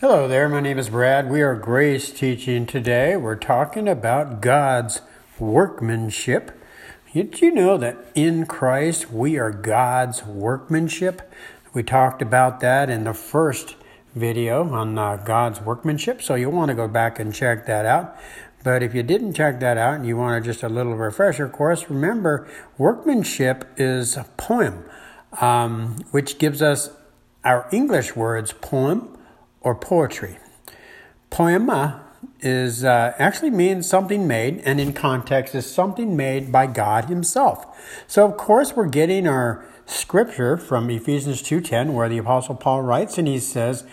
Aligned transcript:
Hello 0.00 0.26
there, 0.26 0.48
my 0.48 0.60
name 0.60 0.78
is 0.78 0.88
Brad. 0.88 1.28
We 1.28 1.42
are 1.42 1.54
grace 1.54 2.10
teaching 2.10 2.64
today. 2.64 3.18
We're 3.18 3.36
talking 3.36 3.86
about 3.86 4.40
God's 4.40 5.02
workmanship. 5.38 6.58
Did 7.12 7.42
you 7.42 7.52
know 7.52 7.76
that 7.76 7.98
in 8.14 8.46
Christ 8.46 9.10
we 9.10 9.38
are 9.38 9.50
God's 9.50 10.24
workmanship? 10.24 11.30
We 11.74 11.82
talked 11.82 12.22
about 12.22 12.60
that 12.60 12.88
in 12.88 13.04
the 13.04 13.12
first 13.12 13.76
video 14.14 14.72
on 14.72 14.96
uh, 14.96 15.16
God's 15.16 15.60
workmanship, 15.60 16.22
so 16.22 16.34
you'll 16.34 16.52
want 16.52 16.70
to 16.70 16.74
go 16.74 16.88
back 16.88 17.18
and 17.18 17.34
check 17.34 17.66
that 17.66 17.84
out. 17.84 18.16
But 18.64 18.82
if 18.82 18.94
you 18.94 19.02
didn't 19.02 19.34
check 19.34 19.60
that 19.60 19.76
out 19.76 19.96
and 19.96 20.06
you 20.06 20.16
want 20.16 20.42
just 20.46 20.62
a 20.62 20.70
little 20.70 20.96
refresher 20.96 21.46
course, 21.46 21.90
remember 21.90 22.48
workmanship 22.78 23.66
is 23.76 24.16
a 24.16 24.24
poem, 24.38 24.82
um, 25.42 25.96
which 26.10 26.38
gives 26.38 26.62
us 26.62 26.88
our 27.44 27.68
English 27.70 28.16
words 28.16 28.54
poem 28.54 29.18
or 29.60 29.74
poetry. 29.74 30.38
Poiema 31.30 32.00
is 32.40 32.84
uh, 32.84 33.14
actually 33.18 33.50
means 33.50 33.88
something 33.88 34.26
made, 34.26 34.60
and 34.64 34.80
in 34.80 34.92
context 34.92 35.54
is 35.54 35.70
something 35.70 36.16
made 36.16 36.50
by 36.50 36.66
God 36.66 37.06
Himself. 37.06 38.04
So 38.06 38.26
of 38.26 38.36
course 38.36 38.74
we're 38.74 38.88
getting 38.88 39.26
our 39.26 39.64
scripture 39.86 40.56
from 40.56 40.90
Ephesians 40.90 41.42
two 41.42 41.60
ten, 41.60 41.94
where 41.94 42.08
the 42.08 42.18
Apostle 42.18 42.54
Paul 42.54 42.82
writes, 42.82 43.18
and 43.18 43.28
he 43.28 43.38
says, 43.38 43.84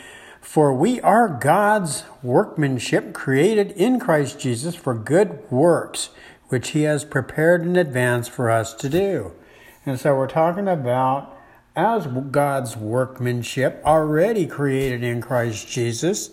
"For 0.41 0.73
we 0.73 0.99
are 1.01 1.27
God's 1.27 2.03
workmanship, 2.23 3.13
created 3.13 3.71
in 3.71 3.99
Christ 3.99 4.39
Jesus 4.39 4.75
for 4.75 4.93
good 4.93 5.49
works, 5.51 6.09
which 6.49 6.69
He 6.69 6.83
has 6.83 7.05
prepared 7.05 7.61
in 7.61 7.75
advance 7.75 8.27
for 8.27 8.49
us 8.49 8.73
to 8.75 8.89
do." 8.89 9.31
And 9.85 9.99
so 9.99 10.15
we're 10.15 10.27
talking 10.27 10.67
about 10.67 11.36
as 11.77 12.07
God's 12.07 12.75
workmanship, 12.75 13.81
already 13.85 14.47
created 14.47 15.03
in 15.03 15.21
Christ 15.21 15.67
Jesus 15.67 16.31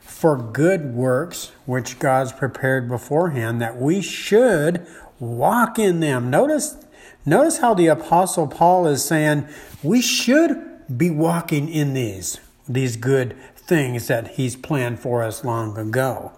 for 0.00 0.36
good 0.36 0.92
works, 0.92 1.52
which 1.64 2.00
God's 2.00 2.32
prepared 2.32 2.88
beforehand, 2.88 3.62
that 3.62 3.80
we 3.80 4.02
should 4.02 4.84
walk 5.20 5.78
in 5.78 6.00
them. 6.00 6.28
Notice, 6.28 6.76
notice 7.24 7.58
how 7.58 7.72
the 7.72 7.86
Apostle 7.86 8.48
Paul 8.48 8.88
is 8.88 9.04
saying 9.04 9.46
we 9.84 10.02
should 10.02 10.58
be 10.98 11.08
walking 11.08 11.68
in 11.68 11.94
these, 11.94 12.40
these 12.68 12.96
good 12.96 13.36
things 13.54 14.08
that 14.08 14.32
he's 14.32 14.56
planned 14.56 14.98
for 14.98 15.22
us 15.22 15.44
long 15.44 15.78
ago. 15.78 16.32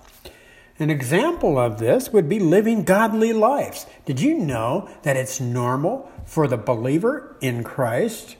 An 0.78 0.90
example 0.90 1.58
of 1.58 1.78
this 1.78 2.10
would 2.12 2.28
be 2.28 2.38
living 2.38 2.84
godly 2.84 3.32
lives. 3.32 3.86
Did 4.04 4.20
you 4.20 4.34
know 4.34 4.90
that 5.04 5.16
it's 5.16 5.40
normal 5.40 6.10
for 6.26 6.46
the 6.46 6.56
believer 6.58 7.36
in 7.40 7.64
Christ 7.64 8.36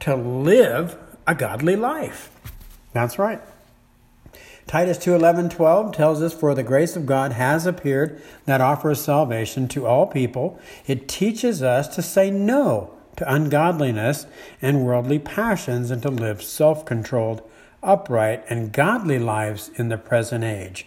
to 0.00 0.16
live 0.16 0.96
a 1.26 1.34
godly 1.34 1.76
life. 1.76 2.30
That's 2.92 3.18
right. 3.18 3.40
Titus 4.66 4.98
2 4.98 5.14
11 5.14 5.48
12 5.48 5.92
tells 5.94 6.22
us, 6.22 6.32
For 6.32 6.54
the 6.54 6.62
grace 6.62 6.94
of 6.96 7.06
God 7.06 7.32
has 7.32 7.66
appeared 7.66 8.22
that 8.44 8.60
offers 8.60 9.00
salvation 9.00 9.66
to 9.68 9.86
all 9.86 10.06
people. 10.06 10.60
It 10.86 11.08
teaches 11.08 11.62
us 11.62 11.88
to 11.96 12.02
say 12.02 12.30
no 12.30 12.94
to 13.16 13.32
ungodliness 13.32 14.26
and 14.62 14.84
worldly 14.84 15.18
passions 15.18 15.90
and 15.90 16.00
to 16.02 16.08
live 16.08 16.42
self 16.42 16.84
controlled, 16.84 17.42
upright, 17.82 18.44
and 18.48 18.72
godly 18.72 19.18
lives 19.18 19.70
in 19.76 19.88
the 19.88 19.98
present 19.98 20.44
age. 20.44 20.86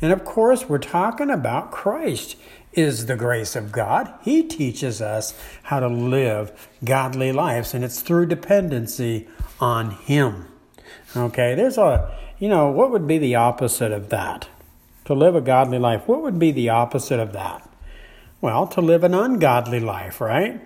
And 0.00 0.12
of 0.12 0.24
course, 0.24 0.68
we're 0.68 0.78
talking 0.78 1.30
about 1.30 1.70
Christ 1.70 2.36
is 2.72 3.06
the 3.06 3.16
grace 3.16 3.56
of 3.56 3.72
God. 3.72 4.12
He 4.22 4.42
teaches 4.42 5.02
us 5.02 5.38
how 5.64 5.80
to 5.80 5.88
live 5.88 6.68
godly 6.84 7.32
lives, 7.32 7.74
and 7.74 7.84
it's 7.84 8.00
through 8.00 8.26
dependency 8.26 9.28
on 9.60 9.90
Him. 9.90 10.46
Okay, 11.16 11.54
there's 11.54 11.76
a, 11.76 12.16
you 12.38 12.48
know, 12.48 12.70
what 12.70 12.90
would 12.90 13.06
be 13.06 13.18
the 13.18 13.34
opposite 13.34 13.92
of 13.92 14.08
that? 14.10 14.48
To 15.06 15.14
live 15.14 15.34
a 15.34 15.40
godly 15.40 15.78
life, 15.78 16.06
what 16.06 16.22
would 16.22 16.38
be 16.38 16.52
the 16.52 16.68
opposite 16.68 17.18
of 17.18 17.32
that? 17.32 17.68
Well, 18.40 18.66
to 18.68 18.80
live 18.80 19.04
an 19.04 19.12
ungodly 19.12 19.80
life, 19.80 20.20
right? 20.20 20.60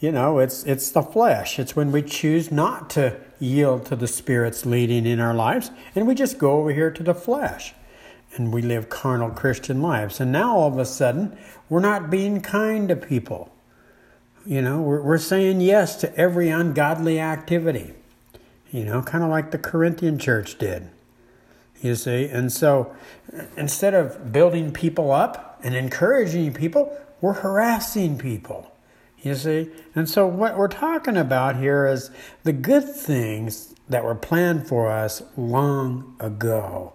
You 0.00 0.12
know, 0.12 0.40
it's 0.40 0.64
it's 0.64 0.90
the 0.90 1.00
flesh. 1.00 1.58
It's 1.58 1.76
when 1.76 1.92
we 1.92 2.02
choose 2.02 2.50
not 2.50 2.90
to 2.90 3.18
yield 3.38 3.86
to 3.86 3.96
the 3.96 4.08
Spirit's 4.08 4.66
leading 4.66 5.06
in 5.06 5.20
our 5.20 5.32
lives, 5.32 5.70
and 5.94 6.06
we 6.06 6.14
just 6.14 6.36
go 6.38 6.58
over 6.58 6.72
here 6.72 6.90
to 6.90 7.02
the 7.02 7.14
flesh 7.14 7.72
and 8.36 8.52
we 8.52 8.62
live 8.62 8.88
carnal 8.88 9.30
Christian 9.30 9.80
lives. 9.80 10.20
And 10.20 10.32
now 10.32 10.56
all 10.56 10.68
of 10.68 10.78
a 10.78 10.84
sudden, 10.84 11.36
we're 11.68 11.80
not 11.80 12.10
being 12.10 12.40
kind 12.40 12.88
to 12.88 12.96
people. 12.96 13.52
You 14.44 14.60
know, 14.60 14.80
we're, 14.80 15.00
we're 15.00 15.18
saying 15.18 15.60
yes 15.60 15.96
to 15.96 16.14
every 16.16 16.48
ungodly 16.48 17.20
activity, 17.20 17.94
you 18.70 18.84
know, 18.84 19.02
kind 19.02 19.24
of 19.24 19.30
like 19.30 19.50
the 19.50 19.58
Corinthian 19.58 20.18
church 20.18 20.58
did. 20.58 20.90
You 21.80 21.94
see? 21.94 22.26
And 22.26 22.52
so 22.52 22.94
instead 23.56 23.94
of 23.94 24.32
building 24.32 24.72
people 24.72 25.10
up 25.10 25.60
and 25.62 25.74
encouraging 25.74 26.52
people, 26.54 26.96
we're 27.20 27.34
harassing 27.34 28.18
people. 28.18 28.70
You 29.22 29.34
see? 29.34 29.70
And 29.94 30.08
so 30.08 30.26
what 30.26 30.58
we're 30.58 30.68
talking 30.68 31.16
about 31.16 31.56
here 31.56 31.86
is 31.86 32.10
the 32.42 32.52
good 32.52 32.84
things 32.84 33.74
that 33.88 34.04
were 34.04 34.14
planned 34.14 34.66
for 34.66 34.90
us 34.90 35.22
long 35.36 36.16
ago 36.20 36.92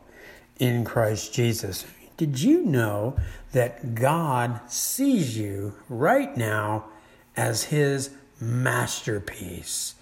in 0.60 0.84
Christ 0.84 1.34
Jesus. 1.34 1.86
Did 2.18 2.42
you 2.42 2.66
know 2.66 3.18
that 3.54 3.96
God 3.96 4.60
sees 4.70 5.38
you 5.38 5.74
right 5.88 6.36
now 6.36 6.86
as 7.36 7.64
His 7.66 8.12
masterpiece, 8.42 9.96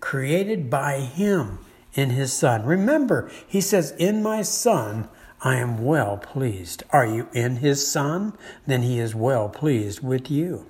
created 0.00 0.70
by 0.70 1.00
Him 1.00 1.58
in 1.94 2.10
His 2.10 2.32
Son? 2.32 2.64
Remember, 2.64 3.28
He 3.46 3.60
says, 3.60 3.90
In 3.98 4.22
my 4.22 4.42
Son, 4.42 5.08
I 5.40 5.56
am 5.56 5.84
well 5.84 6.16
pleased. 6.16 6.84
Are 6.90 7.06
you 7.06 7.28
in 7.32 7.56
His 7.56 7.86
Son? 7.86 8.38
Then 8.66 8.82
He 8.82 9.00
is 9.00 9.14
well 9.14 9.48
pleased 9.48 10.00
with 10.00 10.30
you. 10.30 10.66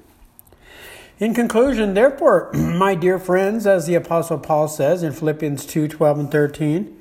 In 1.18 1.34
conclusion, 1.34 1.94
therefore, 1.94 2.50
my 2.54 2.94
dear 2.94 3.18
friends, 3.18 3.66
as 3.66 3.86
the 3.86 3.94
Apostle 3.94 4.38
Paul 4.38 4.68
says 4.68 5.02
in 5.02 5.12
Philippians 5.12 5.66
2 5.66 5.86
12 5.86 6.18
and 6.18 6.30
13, 6.30 7.00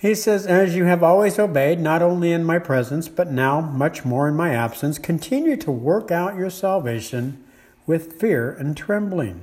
he 0.00 0.14
says, 0.14 0.46
As 0.46 0.74
you 0.74 0.84
have 0.84 1.02
always 1.02 1.38
obeyed, 1.38 1.78
not 1.78 2.00
only 2.00 2.32
in 2.32 2.42
my 2.42 2.58
presence, 2.58 3.06
but 3.06 3.30
now 3.30 3.60
much 3.60 4.02
more 4.02 4.28
in 4.28 4.34
my 4.34 4.54
absence, 4.54 4.98
continue 4.98 5.56
to 5.58 5.70
work 5.70 6.10
out 6.10 6.36
your 6.36 6.48
salvation 6.48 7.44
with 7.86 8.18
fear 8.18 8.50
and 8.50 8.74
trembling. 8.74 9.42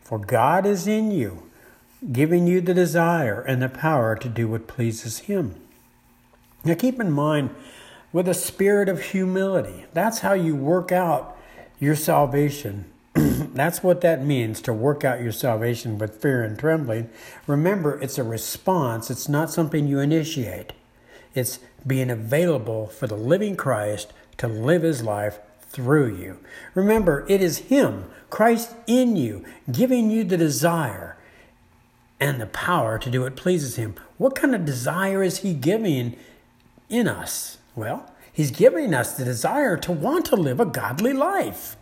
For 0.00 0.18
God 0.18 0.66
is 0.66 0.88
in 0.88 1.12
you, 1.12 1.44
giving 2.10 2.48
you 2.48 2.60
the 2.60 2.74
desire 2.74 3.40
and 3.42 3.62
the 3.62 3.68
power 3.68 4.16
to 4.16 4.28
do 4.28 4.48
what 4.48 4.66
pleases 4.66 5.20
Him. 5.20 5.54
Now 6.64 6.74
keep 6.74 6.98
in 6.98 7.12
mind, 7.12 7.50
with 8.12 8.28
a 8.28 8.34
spirit 8.34 8.88
of 8.88 9.00
humility, 9.00 9.84
that's 9.92 10.20
how 10.20 10.32
you 10.32 10.56
work 10.56 10.90
out 10.90 11.36
your 11.78 11.94
salvation 11.94 12.86
that's 13.54 13.82
what 13.82 14.00
that 14.00 14.24
means 14.24 14.60
to 14.62 14.72
work 14.72 15.04
out 15.04 15.22
your 15.22 15.32
salvation 15.32 15.98
with 15.98 16.20
fear 16.20 16.42
and 16.42 16.58
trembling. 16.58 17.10
Remember, 17.46 18.00
it's 18.00 18.18
a 18.18 18.24
response, 18.24 19.10
it's 19.10 19.28
not 19.28 19.50
something 19.50 19.86
you 19.86 19.98
initiate. 19.98 20.72
It's 21.34 21.58
being 21.86 22.10
available 22.10 22.86
for 22.86 23.06
the 23.06 23.16
living 23.16 23.56
Christ 23.56 24.12
to 24.38 24.48
live 24.48 24.82
his 24.82 25.02
life 25.02 25.38
through 25.68 26.14
you. 26.16 26.38
Remember, 26.74 27.26
it 27.28 27.42
is 27.42 27.58
Him, 27.58 28.04
Christ 28.30 28.74
in 28.86 29.16
you, 29.16 29.44
giving 29.70 30.10
you 30.10 30.24
the 30.24 30.36
desire 30.36 31.16
and 32.18 32.40
the 32.40 32.46
power 32.46 32.98
to 32.98 33.10
do 33.10 33.22
what 33.22 33.36
pleases 33.36 33.76
Him. 33.76 33.94
What 34.16 34.34
kind 34.34 34.54
of 34.54 34.64
desire 34.64 35.22
is 35.22 35.38
He 35.38 35.52
giving 35.52 36.16
in 36.88 37.08
us? 37.08 37.58
Well, 37.74 38.10
He's 38.32 38.50
giving 38.50 38.94
us 38.94 39.14
the 39.14 39.24
desire 39.24 39.76
to 39.78 39.92
want 39.92 40.24
to 40.26 40.36
live 40.36 40.60
a 40.60 40.66
godly 40.66 41.12
life 41.12 41.76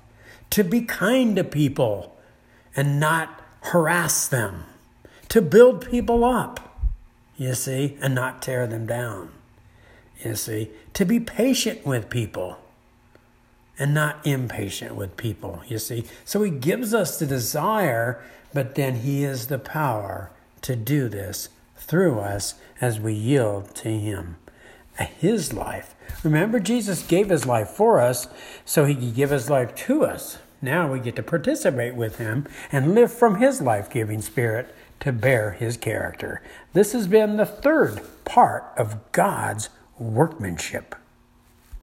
to 0.55 0.63
be 0.63 0.83
kind 0.83 1.35
to 1.35 1.43
people 1.43 2.17
and 2.77 3.01
not 3.01 3.43
harass 3.61 4.29
them, 4.29 4.63
to 5.29 5.43
build 5.43 5.91
people 5.91 6.25
up, 6.25 6.79
you 7.37 7.53
see, 7.55 7.99
and 8.01 8.15
not 8.15 8.41
tear 8.41 8.65
them 8.69 8.87
down, 8.87 9.33
you 10.25 10.37
see, 10.37 10.71
to 10.93 11.05
be 11.05 11.19
patient 11.19 11.85
with 11.85 12.09
people 12.09 12.57
and 13.81 13.93
not 13.93 14.25
impatient 14.25 14.95
with 14.95 15.17
people, 15.17 15.61
you 15.67 15.77
see. 15.77 16.05
So 16.25 16.45
he 16.45 16.53
gives 16.53 16.95
us 16.95 17.19
the 17.19 17.27
desire, 17.27 18.23
but 18.53 18.77
then 18.77 19.01
he 19.01 19.25
is 19.25 19.49
the 19.49 19.59
power 19.59 20.31
to 20.63 20.77
do 20.77 21.09
this 21.09 21.49
through 21.77 22.21
us 22.21 22.55
as 22.81 23.01
we 23.01 23.13
yield 23.13 23.75
to 23.75 23.89
him. 23.89 24.37
His 25.19 25.53
life. 25.53 25.97
Remember, 26.23 26.61
Jesus 26.61 27.03
gave 27.03 27.31
his 27.31 27.45
life 27.45 27.71
for 27.71 28.01
us 28.01 28.29
so 28.65 28.85
he 28.85 28.95
could 28.95 29.17
give 29.17 29.31
his 29.31 29.51
life 29.51 29.75
to 29.75 30.05
us. 30.05 30.39
Now 30.65 30.91
we 30.91 30.99
get 30.99 31.15
to 31.17 31.23
participate 31.23 31.95
with 31.95 32.17
him 32.17 32.49
and 32.73 32.95
live 32.95 33.13
from 33.13 33.37
his 33.37 33.61
life 33.61 33.91
giving 33.91 34.23
spirit 34.23 34.75
to 35.01 35.13
bear 35.13 35.51
his 35.51 35.77
character. 35.77 36.41
This 36.73 36.93
has 36.93 37.07
been 37.07 37.37
the 37.37 37.45
third 37.45 38.01
part 38.25 38.73
of 38.79 39.13
God's 39.13 39.69
workmanship. 39.99 40.95